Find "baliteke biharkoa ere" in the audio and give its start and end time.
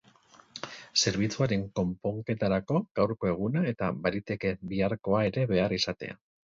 4.09-5.49